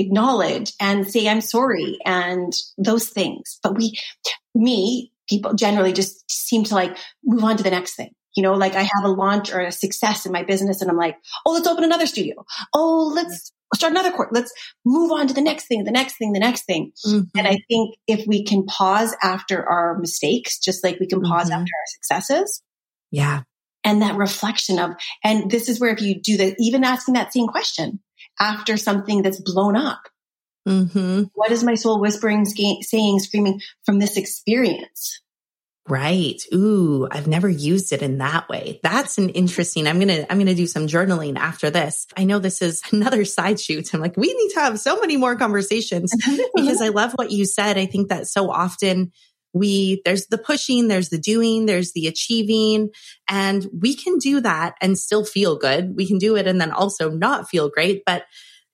[0.00, 3.58] acknowledge and say, I'm sorry and those things.
[3.62, 3.98] But we,
[4.54, 8.10] me, people generally just seem to like move on to the next thing.
[8.36, 10.96] You know, like I have a launch or a success in my business and I'm
[10.96, 12.44] like, oh, let's open another studio.
[12.74, 14.32] Oh, let's start another court.
[14.32, 14.52] Let's
[14.84, 16.92] move on to the next thing, the next thing, the next thing.
[17.06, 17.38] Mm-hmm.
[17.38, 21.50] And I think if we can pause after our mistakes, just like we can pause
[21.50, 21.60] mm-hmm.
[21.60, 22.62] after our successes.
[23.10, 23.42] Yeah.
[23.82, 24.92] And that reflection of,
[25.24, 28.00] and this is where if you do that, even asking that same question,
[28.40, 30.02] after something that's blown up.
[30.66, 31.24] Mm-hmm.
[31.34, 35.20] What is my soul whispering, saying, screaming from this experience?
[35.88, 36.40] Right.
[36.54, 38.78] Ooh, I've never used it in that way.
[38.82, 39.88] That's an interesting.
[39.88, 42.06] I'm going to, I'm going to do some journaling after this.
[42.16, 43.92] I know this is another side shoot.
[43.92, 46.12] I'm like, we need to have so many more conversations
[46.54, 47.76] because I love what you said.
[47.76, 49.12] I think that so often
[49.52, 52.90] we, there's the pushing, there's the doing, there's the achieving,
[53.28, 55.96] and we can do that and still feel good.
[55.96, 58.02] We can do it and then also not feel great.
[58.06, 58.24] But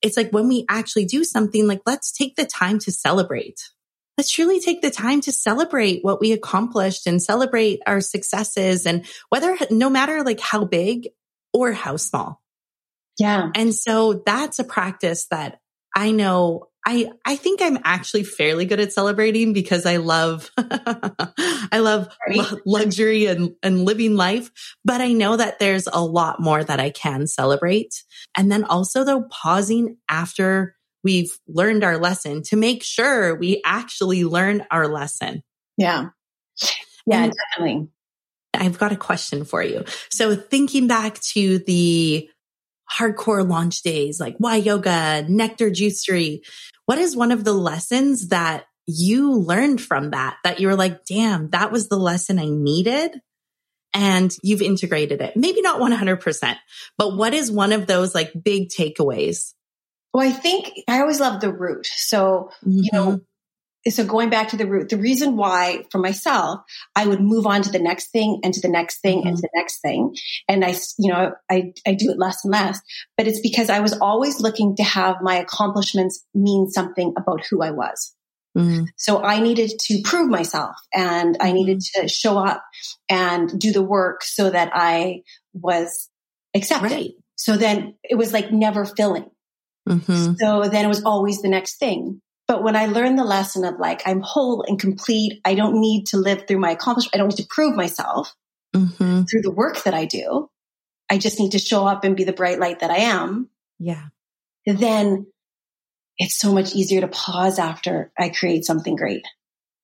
[0.03, 3.61] it's like when we actually do something, like let's take the time to celebrate.
[4.17, 9.05] let's truly take the time to celebrate what we accomplished and celebrate our successes and
[9.29, 11.09] whether, no matter like how big
[11.53, 12.41] or how small.
[13.19, 13.51] Yeah.
[13.55, 15.61] And so that's a practice that
[15.95, 21.81] I know I, I think I'm actually fairly good at celebrating because I love, I
[21.81, 22.09] love
[22.65, 24.53] luxury and, and living life,
[24.85, 28.05] but I know that there's a lot more that I can celebrate.
[28.37, 34.25] And then also though, pausing after we've learned our lesson to make sure we actually
[34.25, 35.43] learn our lesson.
[35.77, 36.11] Yeah.
[37.07, 37.89] Yeah, and definitely.
[38.55, 39.85] I've got a question for you.
[40.11, 42.29] So thinking back to the
[42.91, 46.41] hardcore launch days like Y Yoga, Nectar Juicery.
[46.87, 51.05] What is one of the lessons that you learned from that, that you were like,
[51.05, 53.21] damn, that was the lesson I needed?
[53.93, 55.37] And you've integrated it.
[55.37, 56.57] Maybe not 100%,
[56.99, 59.55] but what is one of those like big takeaways?
[60.13, 61.87] Well, I think I always love the root.
[61.87, 62.71] So, mm-hmm.
[62.83, 63.17] you know, mm-hmm
[63.91, 66.61] so going back to the root, the reason why for myself,
[66.95, 69.29] I would move on to the next thing and to the next thing mm-hmm.
[69.29, 70.15] and to the next thing.
[70.49, 72.81] And I, you know, I, I do it less and less,
[73.17, 77.63] but it's because I was always looking to have my accomplishments mean something about who
[77.63, 78.13] I was.
[78.57, 78.85] Mm-hmm.
[78.97, 82.03] So I needed to prove myself and I needed mm-hmm.
[82.03, 82.65] to show up
[83.09, 85.23] and do the work so that I
[85.53, 86.09] was
[86.55, 86.91] accepted.
[86.91, 87.11] Right.
[87.37, 89.31] So then it was like never filling.
[89.87, 90.35] Mm-hmm.
[90.39, 92.21] So then it was always the next thing.
[92.49, 96.07] But when I learned the lesson of like, I'm whole and complete, I don't need
[96.09, 97.15] to live through my accomplishment.
[97.15, 98.35] I don't need to prove myself
[98.75, 99.23] mm-hmm.
[99.23, 100.49] through the work that I do.
[101.11, 103.49] I just need to show up and be the bright light that I am.
[103.79, 104.05] Yeah.
[104.65, 105.27] Then
[106.19, 109.25] it's so much easier to pause after I create something great.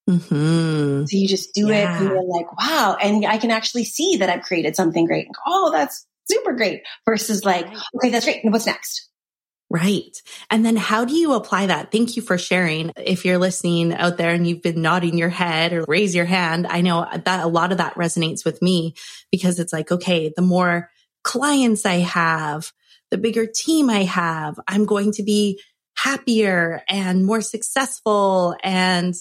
[0.08, 1.04] Mm-hmm.
[1.04, 1.74] So you just do yeah.
[1.74, 2.96] it and you're like, wow.
[3.00, 5.28] And I can actually see that I've created something great.
[5.46, 8.42] oh, that's super great versus like, okay, that's great.
[8.42, 9.08] And what's next?
[9.72, 10.20] Right.
[10.50, 11.90] And then how do you apply that?
[11.90, 12.92] Thank you for sharing.
[12.94, 16.66] If you're listening out there and you've been nodding your head or raise your hand,
[16.66, 18.94] I know that a lot of that resonates with me
[19.30, 20.90] because it's like, okay, the more
[21.24, 22.70] clients I have,
[23.10, 25.58] the bigger team I have, I'm going to be
[25.96, 29.14] happier and more successful and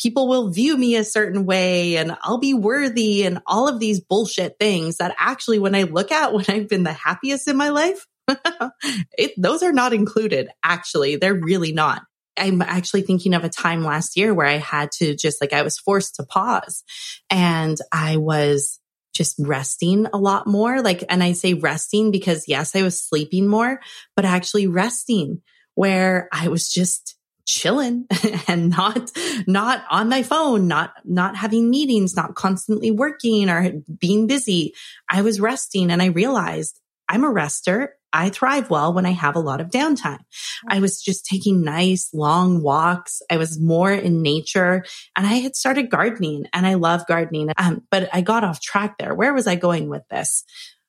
[0.00, 3.98] people will view me a certain way and I'll be worthy and all of these
[3.98, 7.70] bullshit things that actually when I look at when I've been the happiest in my
[7.70, 8.06] life,
[9.16, 10.48] it, those are not included.
[10.62, 12.02] Actually, they're really not.
[12.36, 15.62] I'm actually thinking of a time last year where I had to just like, I
[15.62, 16.84] was forced to pause
[17.30, 18.78] and I was
[19.12, 20.80] just resting a lot more.
[20.80, 23.80] Like, and I say resting because yes, I was sleeping more,
[24.14, 25.42] but actually resting
[25.74, 28.06] where I was just chilling
[28.48, 29.10] and not,
[29.46, 34.74] not on my phone, not, not having meetings, not constantly working or being busy.
[35.10, 39.36] I was resting and I realized I'm a rester I thrive well when I have
[39.36, 40.20] a lot of downtime.
[40.66, 43.20] I was just taking nice long walks.
[43.30, 44.84] I was more in nature
[45.16, 47.50] and I had started gardening and I love gardening.
[47.56, 49.14] Um, but I got off track there.
[49.14, 50.44] Where was I going with this?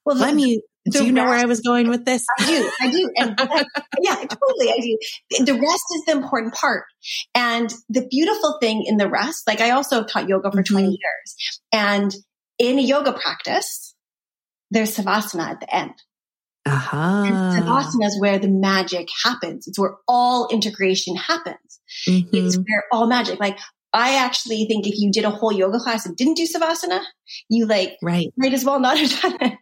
[0.05, 2.25] Well, let me, do you know where I was going with this?
[2.39, 2.71] I do.
[2.82, 3.12] I do.
[3.17, 3.39] And
[4.01, 4.71] yeah, totally.
[4.71, 4.97] I do.
[5.45, 6.86] The rest is the important part.
[7.36, 10.73] And the beautiful thing in the rest, like I also taught yoga for mm-hmm.
[10.73, 12.15] 20 years and
[12.58, 13.95] in a yoga practice,
[14.71, 15.93] there's savasana at the end.
[16.79, 17.23] Uh-huh.
[17.25, 19.67] And Savasana is where the magic happens.
[19.67, 21.79] It's where all integration happens.
[22.07, 22.29] Mm-hmm.
[22.33, 23.59] It's where all magic, like
[23.91, 27.01] I actually think if you did a whole yoga class and didn't do Savasana,
[27.49, 28.27] you like right.
[28.37, 29.53] might as well not have done it.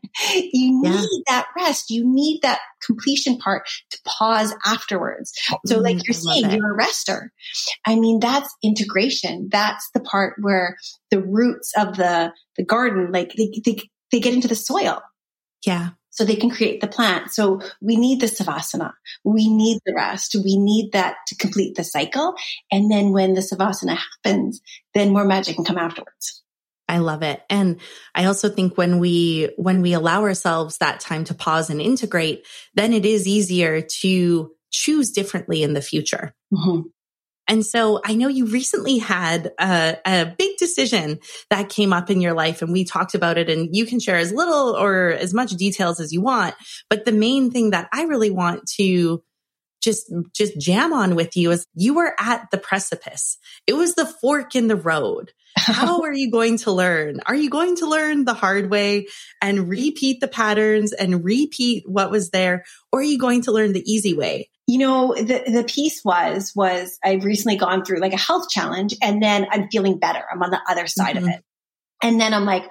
[0.53, 1.01] You need yeah.
[1.27, 1.89] that rest.
[1.89, 5.33] You need that completion part to pause afterwards.
[5.65, 7.31] So like mm, you're saying, you're a rester.
[7.85, 9.49] I mean, that's integration.
[9.51, 10.77] That's the part where
[11.09, 13.77] the roots of the, the garden, like they, they,
[14.11, 15.01] they get into the soil.
[15.65, 17.31] Yeah so they can create the plant.
[17.31, 18.93] So we need the savasana.
[19.23, 20.35] We need the rest.
[20.43, 22.33] We need that to complete the cycle.
[22.71, 24.59] And then when the savasana happens,
[24.95, 26.41] then more magic can come afterwards.
[26.89, 27.43] I love it.
[27.51, 27.79] And
[28.15, 32.47] I also think when we, when we allow ourselves that time to pause and integrate,
[32.73, 36.33] then it is easier to choose differently in the future.
[36.51, 36.87] Mm-hmm.
[37.47, 42.19] And so I know you recently had a, a, big decision that came up in
[42.19, 45.33] your life and we talked about it and you can share as little or as
[45.33, 46.55] much details as you want.
[46.89, 49.23] But the main thing that I really want to
[49.81, 53.37] just, just jam on with you is you were at the precipice.
[53.65, 55.31] It was the fork in the road.
[55.55, 57.21] How are you going to learn?
[57.25, 59.07] Are you going to learn the hard way
[59.41, 62.65] and repeat the patterns and repeat what was there?
[62.91, 64.49] Or are you going to learn the easy way?
[64.67, 68.95] You know, the, the piece was, was I've recently gone through like a health challenge
[69.01, 70.21] and then I'm feeling better.
[70.29, 71.25] I'm on the other side mm-hmm.
[71.25, 71.43] of it.
[72.03, 72.69] And then I'm like,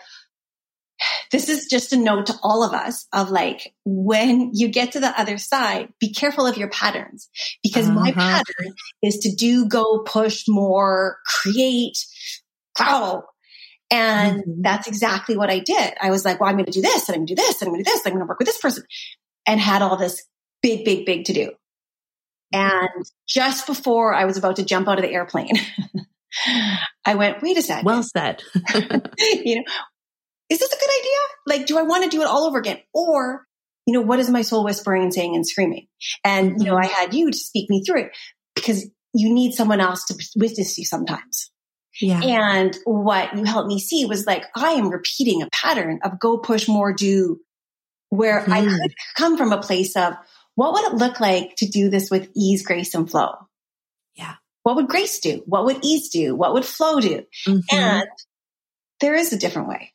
[1.32, 5.00] this is just a note to all of us of like, when you get to
[5.00, 7.30] the other side, be careful of your patterns
[7.62, 7.98] because uh-huh.
[7.98, 11.96] my pattern is to do, go, push more, create,
[12.76, 13.22] grow.
[13.90, 14.62] And mm-hmm.
[14.62, 15.94] that's exactly what I did.
[15.98, 17.62] I was like, well, I'm going to do this and I'm going to do this
[17.62, 18.02] and I'm going to do this.
[18.04, 18.85] I'm going to work with this person
[19.46, 20.22] and had all this
[20.61, 21.52] big, big, big to do.
[22.57, 25.57] And just before I was about to jump out of the airplane,
[27.05, 27.85] I went, wait a second.
[27.85, 28.42] Well said.
[28.75, 29.64] you know,
[30.49, 31.19] is this a good idea?
[31.47, 32.79] Like, do I want to do it all over again?
[32.95, 33.45] Or,
[33.87, 35.88] you know, what is my soul whispering and saying and screaming?
[36.25, 36.62] And, mm-hmm.
[36.62, 38.16] you know, I had you to speak me through it
[38.55, 41.51] because you need someone else to witness you sometimes.
[42.01, 42.21] Yeah.
[42.23, 46.38] And what you helped me see was like, I am repeating a pattern of go
[46.38, 47.40] push more, do
[48.11, 48.53] where mm-hmm.
[48.53, 50.14] I could come from a place of
[50.57, 53.35] what would it look like to do this with ease, grace, and flow?
[54.16, 54.35] Yeah.
[54.64, 55.42] What would grace do?
[55.47, 56.35] What would ease do?
[56.35, 57.25] What would flow do?
[57.47, 57.77] Mm-hmm.
[57.77, 58.09] And
[59.01, 59.92] there is a different way.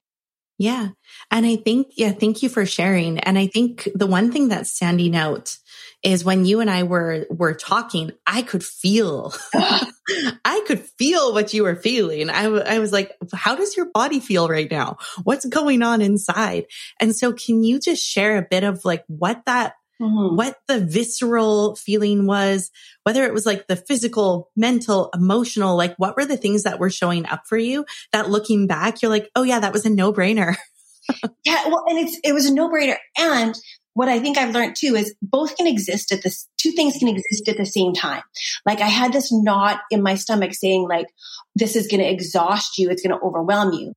[0.57, 0.89] Yeah.
[1.31, 3.17] And I think, yeah, thank you for sharing.
[3.17, 5.57] And I think the one thing that's standing out
[6.03, 11.53] is when you and I were, were talking, I could feel, I could feel what
[11.53, 12.29] you were feeling.
[12.29, 14.97] I, w- I was like, how does your body feel right now?
[15.23, 16.67] What's going on inside?
[16.99, 20.35] And so can you just share a bit of like what that Mm-hmm.
[20.35, 22.71] what the visceral feeling was,
[23.03, 26.89] whether it was like the physical, mental, emotional, like what were the things that were
[26.89, 30.11] showing up for you that looking back, you're like, oh yeah, that was a no
[30.11, 30.55] brainer.
[31.45, 31.67] yeah.
[31.67, 32.97] Well, and it's, it was a no brainer.
[33.15, 33.53] And
[33.93, 37.07] what I think I've learned too is both can exist at this, two things can
[37.07, 38.23] exist at the same time.
[38.65, 41.07] Like I had this knot in my stomach saying like,
[41.55, 42.89] this is going to exhaust you.
[42.89, 43.93] It's going to overwhelm you.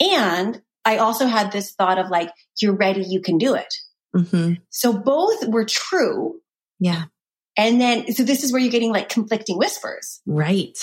[0.00, 3.04] And I also had this thought of like, you're ready.
[3.04, 3.72] You can do it.
[4.16, 4.54] Mm-hmm.
[4.70, 6.40] So both were true.
[6.78, 7.04] Yeah.
[7.56, 10.20] And then, so this is where you're getting like conflicting whispers.
[10.26, 10.76] Right.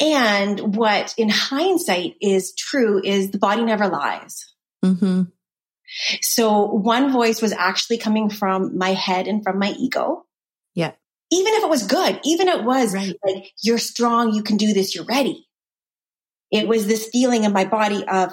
[0.00, 4.44] And what in hindsight is true is the body never lies.
[4.84, 5.22] Mm-hmm.
[6.20, 10.26] So one voice was actually coming from my head and from my ego.
[10.74, 10.92] Yeah.
[11.32, 13.14] Even if it was good, even if it was right.
[13.26, 15.46] like, you're strong, you can do this, you're ready.
[16.50, 18.32] It was this feeling in my body of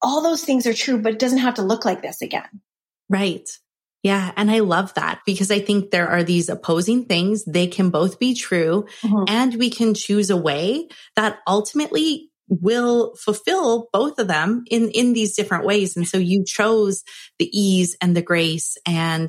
[0.00, 2.48] all those things are true, but it doesn't have to look like this again.
[3.08, 3.48] Right.
[4.02, 4.32] Yeah.
[4.36, 7.44] And I love that because I think there are these opposing things.
[7.44, 9.24] They can both be true mm-hmm.
[9.26, 15.12] and we can choose a way that ultimately will fulfill both of them in, in
[15.12, 15.96] these different ways.
[15.96, 17.02] And so you chose
[17.38, 18.76] the ease and the grace.
[18.86, 19.28] And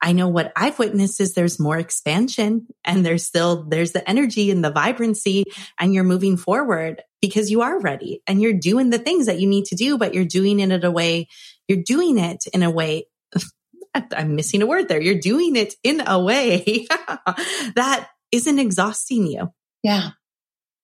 [0.00, 4.50] I know what I've witnessed is there's more expansion and there's still, there's the energy
[4.50, 5.44] and the vibrancy
[5.78, 9.48] and you're moving forward because you are ready and you're doing the things that you
[9.48, 11.26] need to do, but you're doing it in a way
[11.68, 13.06] you're doing it in a way.
[13.94, 15.00] I'm missing a word there.
[15.00, 16.86] You're doing it in a way
[17.74, 19.52] that isn't exhausting you.
[19.82, 20.10] Yeah.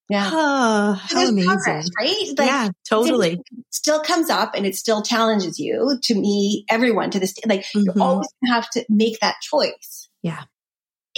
[0.08, 0.30] Yeah.
[0.32, 1.50] Oh, how amazing.
[1.50, 2.28] Progress, right?
[2.36, 3.40] Like, yeah, totally.
[3.70, 7.98] still comes up and it still challenges you to me, everyone to this, like mm-hmm.
[7.98, 10.08] you always have to make that choice.
[10.22, 10.44] Yeah.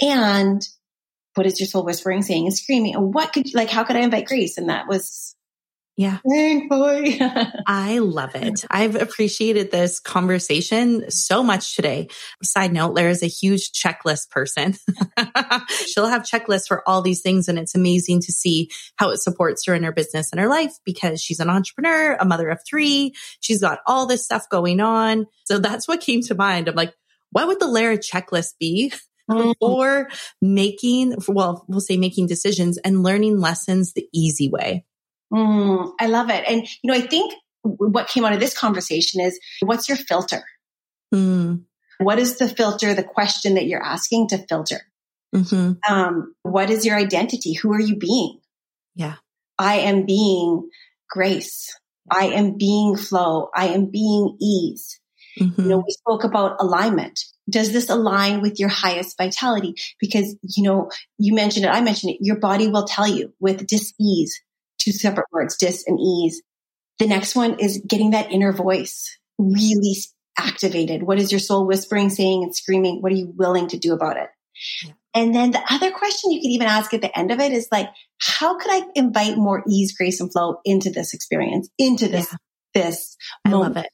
[0.01, 0.61] And
[1.35, 2.95] what is your soul whispering, saying and screaming?
[2.95, 4.57] And what could, like, how could I invite grace?
[4.57, 5.35] And that was
[5.97, 6.19] yeah.
[6.29, 7.19] Thankfully.
[7.67, 8.63] I love it.
[8.69, 12.09] I've appreciated this conversation so much today.
[12.43, 14.75] Side note, Lara's a huge checklist person.
[15.87, 17.47] She'll have checklists for all these things.
[17.47, 20.73] And it's amazing to see how it supports her in her business and her life
[20.85, 23.15] because she's an entrepreneur, a mother of three.
[23.39, 25.25] She's got all this stuff going on.
[25.45, 26.69] So that's what came to mind.
[26.69, 26.93] I'm like,
[27.31, 28.93] what would the Lara checklist be?
[29.29, 29.51] Mm-hmm.
[29.59, 30.09] for
[30.41, 34.85] making, well, we'll say making decisions and learning lessons the easy way.
[35.33, 36.43] Mm, I love it.
[36.47, 40.43] And, you know, I think what came out of this conversation is what's your filter?
[41.13, 41.63] Mm.
[41.99, 44.81] What is the filter, the question that you're asking to filter?
[45.35, 45.73] Mm-hmm.
[45.91, 47.53] Um, what is your identity?
[47.53, 48.39] Who are you being?
[48.95, 49.15] Yeah.
[49.57, 50.69] I am being
[51.09, 51.75] grace.
[52.09, 53.49] I am being flow.
[53.53, 54.99] I am being ease.
[55.39, 55.61] Mm-hmm.
[55.61, 57.19] You know, we spoke about alignment.
[57.49, 59.75] Does this align with your highest vitality?
[59.99, 63.67] Because, you know, you mentioned it, I mentioned it, your body will tell you with
[63.67, 64.41] dis-ease,
[64.87, 66.41] two separate words, dis and ease.
[66.99, 69.95] The next one is getting that inner voice really
[70.37, 71.03] activated.
[71.03, 73.01] What is your soul whispering, saying, and screaming?
[73.01, 74.29] What are you willing to do about it?
[74.83, 74.93] Yeah.
[75.13, 77.67] And then the other question you could even ask at the end of it is
[77.71, 82.27] like, how could I invite more ease, grace, and flow into this experience, into this,
[82.31, 82.37] yeah.
[82.81, 83.87] this I moment?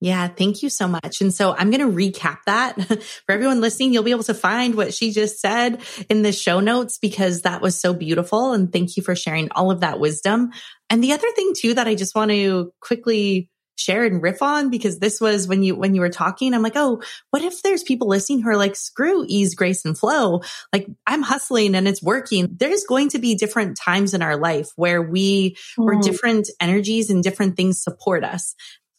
[0.00, 1.22] Yeah, thank you so much.
[1.22, 2.80] And so I'm going to recap that
[3.26, 3.94] for everyone listening.
[3.94, 5.80] You'll be able to find what she just said
[6.10, 8.52] in the show notes because that was so beautiful.
[8.52, 10.50] And thank you for sharing all of that wisdom.
[10.90, 14.70] And the other thing too that I just want to quickly share and riff on
[14.70, 17.82] because this was when you when you were talking i'm like oh what if there's
[17.82, 20.40] people listening who are like screw ease grace and flow
[20.72, 24.70] like i'm hustling and it's working there's going to be different times in our life
[24.76, 25.84] where we mm.
[25.84, 28.54] where different energies and different things support us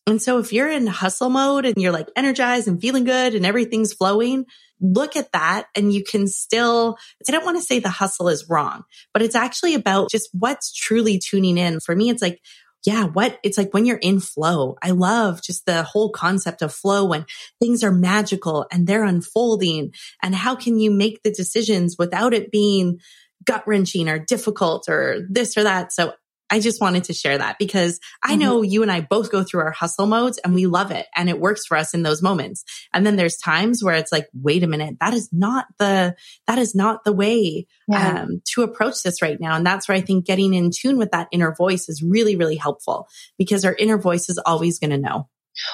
[0.08, 3.46] And so if you're in hustle mode and you're like energized and feeling good and
[3.46, 4.46] everything's flowing,
[4.80, 8.48] look at that and you can still, I don't want to say the hustle is
[8.50, 11.82] wrong, but it's actually about just what's truly tuning in.
[11.82, 12.40] For me, it's like,
[12.86, 14.78] yeah, what it's like when you're in flow.
[14.82, 17.26] I love just the whole concept of flow when
[17.60, 19.92] things are magical and they're unfolding.
[20.24, 23.02] And how can you make the decisions without it being
[23.44, 25.92] gut wrenching or difficult or this or that?
[25.92, 26.14] So
[26.50, 28.40] I just wanted to share that because I mm-hmm.
[28.40, 31.30] know you and I both go through our hustle modes and we love it and
[31.30, 32.64] it works for us in those moments.
[32.94, 36.16] And then there's times where it's like, wait a minute, that is not the,
[36.48, 38.22] that is not the way yeah.
[38.22, 39.56] um, to approach this right now.
[39.56, 42.56] And that's where I think getting in tune with that inner voice is really, really
[42.56, 45.28] helpful because our inner voice is always going to know.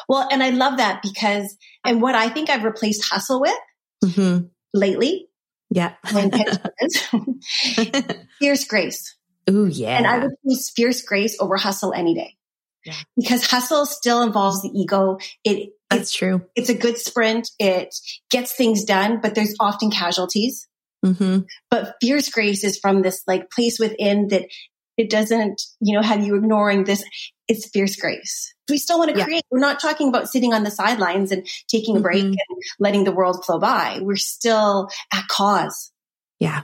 [0.08, 3.54] Well, and I love that because, and what I think I've replaced hustle with
[4.04, 4.46] mm-hmm.
[4.74, 5.28] lately.
[5.70, 5.94] Yeah.
[8.40, 9.16] Here's grace.
[9.50, 9.98] Ooh, yeah.
[9.98, 12.36] And I would choose fierce grace over hustle any day.
[12.86, 12.96] Yeah.
[13.16, 15.18] Because hustle still involves the ego.
[15.44, 16.42] It that's true.
[16.56, 17.50] It's a good sprint.
[17.60, 17.94] It
[18.30, 20.68] gets things done, but there's often casualties.
[21.06, 21.40] Mm-hmm.
[21.70, 24.46] But fierce grace is from this like place within that
[24.98, 27.04] it doesn't, you know, have you ignoring this.
[27.48, 28.54] It's fierce grace.
[28.70, 29.26] We still want to yeah.
[29.26, 29.44] create.
[29.52, 32.30] We're not talking about sitting on the sidelines and taking a break mm-hmm.
[32.30, 34.00] and letting the world flow by.
[34.02, 35.92] We're still at cause.
[36.40, 36.62] Yeah.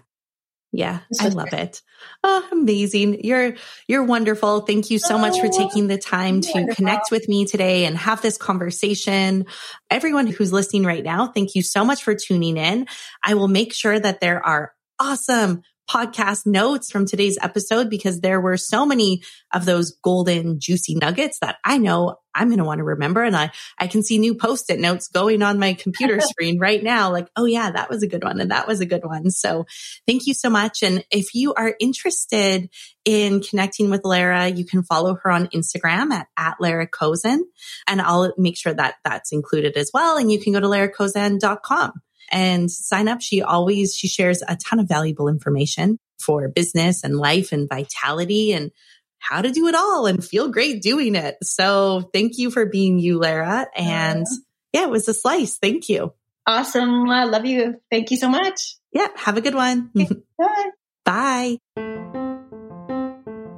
[0.72, 1.82] Yeah, I love it.
[2.24, 3.24] Oh, amazing.
[3.24, 3.56] You're
[3.88, 4.62] you're wonderful.
[4.62, 7.98] Thank you so much for oh, taking the time to connect with me today and
[7.98, 9.46] have this conversation.
[9.90, 12.86] Everyone who's listening right now, thank you so much for tuning in.
[13.24, 18.40] I will make sure that there are awesome podcast notes from today's episode because there
[18.40, 22.80] were so many of those golden juicy nuggets that I know I'm going to want
[22.80, 23.24] to remember.
[23.24, 27.12] And I, I can see new post-it notes going on my computer screen right now.
[27.12, 28.40] Like, oh yeah, that was a good one.
[28.40, 29.30] And that was a good one.
[29.30, 29.66] So
[30.08, 30.82] thank you so much.
[30.82, 32.70] And if you are interested
[33.04, 37.40] in connecting with Lara, you can follow her on Instagram at, at Lara Kozan.
[37.88, 40.18] And I'll make sure that that's included as well.
[40.18, 41.92] And you can go to larakozan.com
[42.32, 43.22] and sign up.
[43.22, 48.54] She always, she shares a ton of valuable information for business and life and vitality
[48.54, 48.72] and
[49.20, 51.38] how to do it all and feel great doing it.
[51.44, 53.68] So thank you for being you, Lara.
[53.76, 54.26] And
[54.74, 55.58] yeah, it was a slice.
[55.58, 56.14] Thank you.
[56.48, 57.10] Awesome.
[57.10, 57.80] I love you.
[57.92, 58.78] Thank you so much.
[58.92, 59.08] Yeah.
[59.16, 59.92] Have a good one.
[60.38, 60.70] Bye.
[61.06, 61.58] Bye.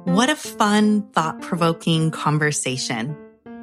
[0.04, 3.16] What a fun, thought provoking conversation.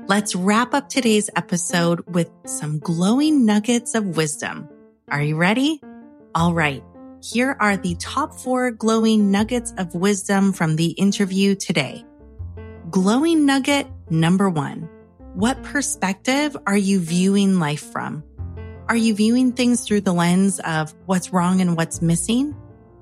[0.07, 4.67] Let's wrap up today's episode with some glowing nuggets of wisdom.
[5.09, 5.79] Are you ready?
[6.33, 6.83] All right.
[7.21, 12.05] Here are the top four glowing nuggets of wisdom from the interview today.
[12.89, 14.87] Glowing nugget number one.
[15.33, 18.23] What perspective are you viewing life from?
[18.87, 22.55] Are you viewing things through the lens of what's wrong and what's missing?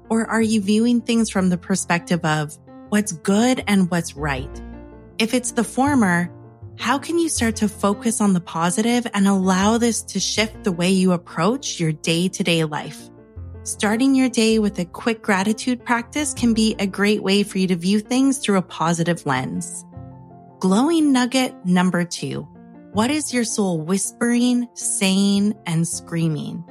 [0.09, 2.57] Or are you viewing things from the perspective of
[2.89, 4.61] what's good and what's right?
[5.19, 6.31] If it's the former,
[6.79, 10.71] how can you start to focus on the positive and allow this to shift the
[10.71, 13.11] way you approach your day to day life?
[13.67, 17.67] Starting your day with a quick gratitude practice can be a great way for you
[17.67, 19.83] to view things through a positive lens.
[20.61, 22.47] Glowing nugget number two.
[22.93, 26.63] What is your soul whispering, saying, and screaming?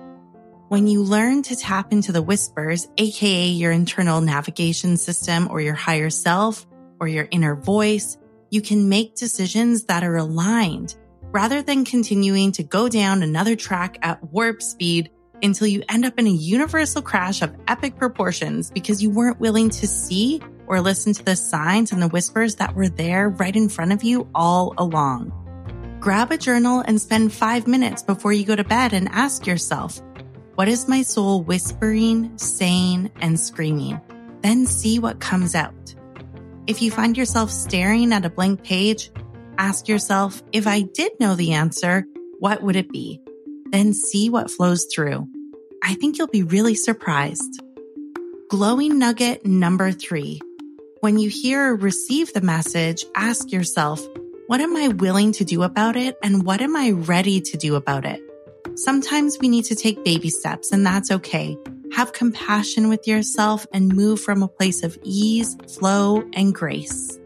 [0.69, 5.75] When you learn to tap into the whispers, aka your internal navigation system or your
[5.75, 6.67] higher self
[6.99, 8.17] or your inner voice,
[8.49, 10.95] you can make decisions that are aligned
[11.31, 15.11] rather than continuing to go down another track at warp speed
[15.43, 19.71] until you end up in a universal crash of epic proportions because you weren't willing
[19.71, 23.69] to see or listen to the signs and the whispers that were there right in
[23.69, 25.33] front of you all along.
[26.01, 30.01] Grab a journal and spend five minutes before you go to bed and ask yourself,
[30.55, 34.01] what is my soul whispering, saying, and screaming?
[34.43, 35.95] Then see what comes out.
[36.67, 39.11] If you find yourself staring at a blank page,
[39.59, 42.07] ask yourself, if I did know the answer,
[42.39, 43.21] what would it be?
[43.71, 45.29] Then see what flows through.
[45.83, 47.63] I think you'll be really surprised.
[48.49, 50.41] Glowing nugget number three.
[51.01, 54.01] When you hear or receive the message, ask yourself,
[54.47, 56.17] what am I willing to do about it?
[56.23, 58.21] And what am I ready to do about it?
[58.77, 61.57] Sometimes we need to take baby steps and that's okay.
[61.95, 67.19] Have compassion with yourself and move from a place of ease, flow, and grace.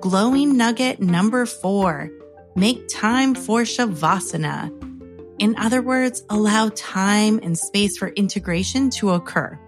[0.00, 2.10] Glowing nugget number four.
[2.54, 4.87] Make time for Shavasana.
[5.38, 9.58] In other words, allow time and space for integration to occur.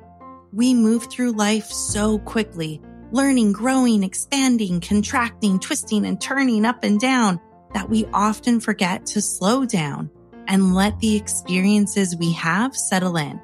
[0.52, 6.98] We move through life so quickly, learning, growing, expanding, contracting, twisting, and turning up and
[6.98, 7.40] down
[7.72, 10.10] that we often forget to slow down
[10.48, 13.40] and let the experiences we have settle in.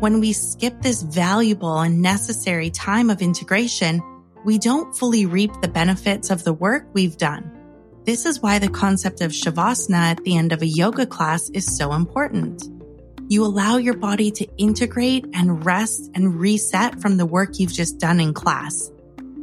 [0.00, 4.02] When we skip this valuable and necessary time of integration,
[4.44, 7.57] we don't fully reap the benefits of the work we've done.
[8.08, 11.76] This is why the concept of Shavasana at the end of a yoga class is
[11.76, 12.64] so important.
[13.28, 17.98] You allow your body to integrate and rest and reset from the work you've just
[17.98, 18.90] done in class.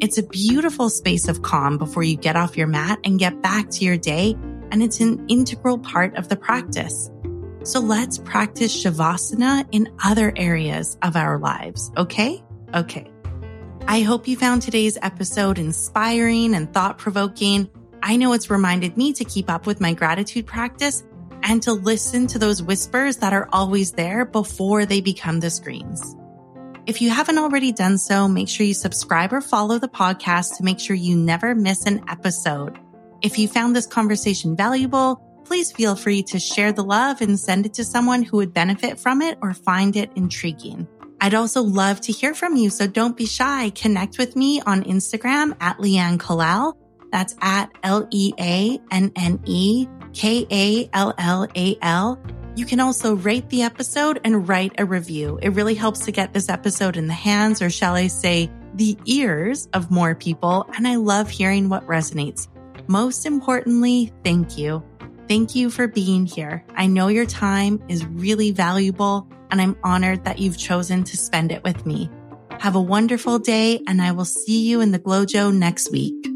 [0.01, 3.69] It's a beautiful space of calm before you get off your mat and get back
[3.69, 4.35] to your day,
[4.71, 7.11] and it's an integral part of the practice.
[7.65, 12.43] So let's practice Shavasana in other areas of our lives, okay?
[12.73, 13.11] Okay.
[13.87, 17.69] I hope you found today's episode inspiring and thought provoking.
[18.07, 21.03] I know it's reminded me to keep up with my gratitude practice
[21.41, 26.15] and to listen to those whispers that are always there before they become the screams.
[26.85, 30.63] If you haven't already done so, make sure you subscribe or follow the podcast to
[30.63, 32.77] make sure you never miss an episode.
[33.23, 37.65] If you found this conversation valuable, please feel free to share the love and send
[37.65, 40.87] it to someone who would benefit from it or find it intriguing.
[41.19, 43.71] I'd also love to hear from you, so don't be shy.
[43.71, 46.75] Connect with me on Instagram at Leanne Kallal.
[47.11, 52.19] That's at L E A N N E K A L L A L.
[52.55, 55.39] You can also rate the episode and write a review.
[55.41, 58.97] It really helps to get this episode in the hands, or shall I say, the
[59.05, 60.65] ears of more people.
[60.75, 62.47] And I love hearing what resonates.
[62.87, 64.83] Most importantly, thank you.
[65.27, 66.63] Thank you for being here.
[66.75, 71.51] I know your time is really valuable and I'm honored that you've chosen to spend
[71.51, 72.09] it with me.
[72.59, 76.34] Have a wonderful day and I will see you in the GlowJo next week.